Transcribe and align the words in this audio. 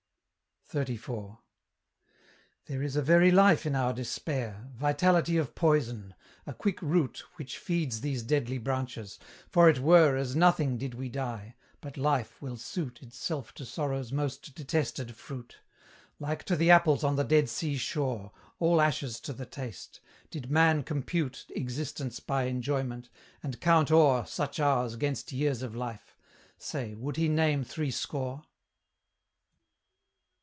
XXXIV. 0.71 1.37
There 2.67 2.81
is 2.81 2.95
a 2.95 3.01
very 3.01 3.29
life 3.29 3.65
in 3.65 3.75
our 3.75 3.91
despair, 3.91 4.69
Vitality 4.73 5.35
of 5.35 5.53
poison, 5.53 6.13
a 6.47 6.53
quick 6.53 6.81
root 6.81 7.25
Which 7.35 7.57
feeds 7.57 7.99
these 7.99 8.23
deadly 8.23 8.57
branches; 8.57 9.19
for 9.49 9.67
it 9.69 9.79
were 9.79 10.15
As 10.15 10.33
nothing 10.33 10.77
did 10.77 10.93
we 10.93 11.09
die; 11.09 11.57
but 11.81 11.97
life 11.97 12.41
will 12.41 12.55
suit 12.55 13.03
Itself 13.03 13.53
to 13.55 13.65
Sorrow's 13.65 14.13
most 14.13 14.55
detested 14.55 15.13
fruit, 15.13 15.57
Like 16.19 16.45
to 16.45 16.55
the 16.55 16.71
apples 16.71 17.03
on 17.03 17.17
the 17.17 17.25
Dead 17.25 17.49
Sea 17.49 17.75
shore, 17.75 18.31
All 18.57 18.79
ashes 18.79 19.19
to 19.19 19.33
the 19.33 19.45
taste: 19.45 19.99
Did 20.29 20.49
man 20.49 20.83
compute 20.83 21.47
Existence 21.53 22.21
by 22.21 22.43
enjoyment, 22.43 23.09
and 23.43 23.59
count 23.59 23.91
o'er 23.91 24.25
Such 24.25 24.57
hours 24.57 24.95
'gainst 24.95 25.33
years 25.33 25.63
of 25.63 25.75
life, 25.75 26.15
say, 26.57 26.95
would 26.95 27.17
he 27.17 27.27
name 27.27 27.65
threescore? 27.65 28.43